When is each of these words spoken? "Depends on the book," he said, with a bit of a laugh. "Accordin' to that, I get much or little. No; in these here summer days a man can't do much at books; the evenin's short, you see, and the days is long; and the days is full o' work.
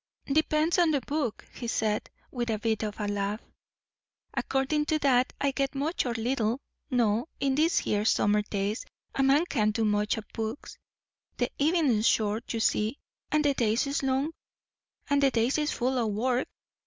"Depends 0.25 0.79
on 0.79 0.89
the 0.89 1.01
book," 1.01 1.45
he 1.53 1.67
said, 1.67 2.09
with 2.31 2.49
a 2.49 2.57
bit 2.57 2.81
of 2.83 2.99
a 2.99 3.07
laugh. 3.07 3.39
"Accordin' 4.33 4.83
to 4.85 4.97
that, 4.97 5.31
I 5.39 5.51
get 5.51 5.75
much 5.75 6.07
or 6.07 6.15
little. 6.15 6.59
No; 6.89 7.27
in 7.39 7.53
these 7.53 7.77
here 7.77 8.03
summer 8.03 8.41
days 8.41 8.83
a 9.13 9.21
man 9.21 9.45
can't 9.45 9.75
do 9.75 9.85
much 9.85 10.17
at 10.17 10.33
books; 10.33 10.79
the 11.37 11.51
evenin's 11.59 12.07
short, 12.07 12.51
you 12.51 12.59
see, 12.59 12.97
and 13.31 13.45
the 13.45 13.53
days 13.53 13.85
is 13.85 14.01
long; 14.01 14.31
and 15.07 15.21
the 15.21 15.29
days 15.29 15.59
is 15.59 15.71
full 15.71 15.95
o' 15.99 16.07
work. 16.07 16.47